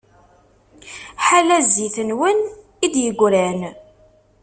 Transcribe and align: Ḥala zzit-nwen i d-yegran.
Ḥala 1.25 1.57
zzit-nwen 1.65 2.39
i 2.85 2.87
d-yegran. 2.93 3.61